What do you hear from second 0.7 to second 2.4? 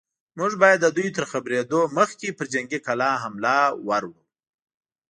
د دوی تر خبرېدو مخکې